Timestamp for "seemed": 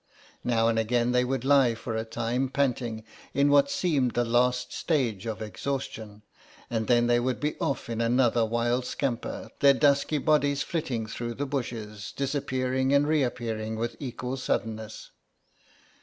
3.69-4.13